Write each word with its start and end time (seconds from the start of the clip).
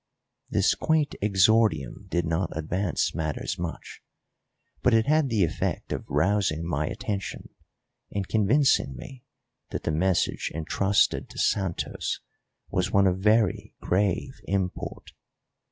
This 0.49 0.73
quaint 0.73 1.13
exordium 1.21 2.07
did 2.09 2.25
not 2.25 2.57
advance 2.57 3.13
matters 3.13 3.59
much, 3.59 4.01
but 4.81 4.95
it 4.95 5.05
had 5.05 5.29
the 5.29 5.43
effect 5.43 5.91
of 5.93 6.09
rousing 6.09 6.65
my 6.67 6.87
attention 6.87 7.49
and 8.11 8.27
convincing 8.27 8.95
me 8.95 9.23
that 9.69 9.83
the 9.83 9.91
message 9.91 10.51
entrusted 10.55 11.29
to 11.29 11.37
Santos 11.37 12.19
was 12.71 12.89
one 12.91 13.05
of 13.05 13.19
very 13.19 13.75
grave 13.79 14.39
import. 14.45 15.11